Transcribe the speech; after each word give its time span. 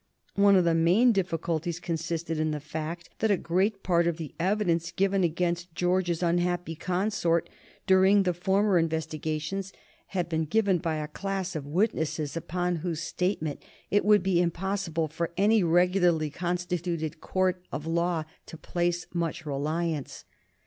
One 0.33 0.55
of 0.55 0.63
the 0.63 0.73
main 0.73 1.11
difficulties 1.11 1.79
consisted 1.79 2.39
in 2.39 2.49
the 2.49 2.59
fact 2.59 3.11
that 3.19 3.29
a 3.29 3.37
great 3.37 3.83
part 3.83 4.07
of 4.07 4.17
the 4.17 4.33
evidence 4.39 4.91
given 4.91 5.23
against 5.23 5.75
George's 5.75 6.23
unhappy 6.23 6.73
consort 6.73 7.47
during 7.85 8.23
the 8.23 8.33
former 8.33 8.79
investigations 8.79 9.71
had 10.07 10.27
been 10.27 10.45
given 10.45 10.79
by 10.79 10.95
a 10.95 11.07
class 11.07 11.55
of 11.55 11.67
witnesses 11.67 12.35
upon 12.35 12.77
whose 12.77 12.99
statement 13.03 13.61
it 13.91 14.03
would 14.03 14.23
be 14.23 14.41
impossible 14.41 15.07
for 15.07 15.29
any 15.37 15.61
regularly 15.61 16.31
constituted 16.31 17.21
court 17.21 17.63
of 17.71 17.85
law 17.85 18.23
to 18.47 18.57
place 18.57 19.05
much 19.13 19.45
reliance. 19.45 20.25